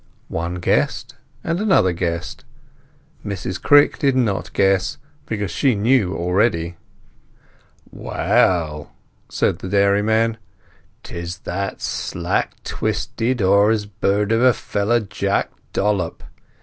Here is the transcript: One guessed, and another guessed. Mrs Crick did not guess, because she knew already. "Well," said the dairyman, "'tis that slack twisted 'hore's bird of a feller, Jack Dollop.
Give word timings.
One 0.29 0.55
guessed, 0.55 1.13
and 1.43 1.59
another 1.59 1.93
guessed. 1.93 2.43
Mrs 3.23 3.61
Crick 3.61 3.99
did 3.99 4.15
not 4.15 4.51
guess, 4.51 4.97
because 5.27 5.51
she 5.51 5.75
knew 5.75 6.15
already. 6.15 6.77
"Well," 7.91 8.93
said 9.29 9.59
the 9.59 9.69
dairyman, 9.69 10.37
"'tis 11.03 11.37
that 11.43 11.81
slack 11.83 12.63
twisted 12.63 13.41
'hore's 13.41 13.85
bird 13.85 14.31
of 14.31 14.41
a 14.41 14.53
feller, 14.53 15.01
Jack 15.01 15.51
Dollop. 15.71 16.23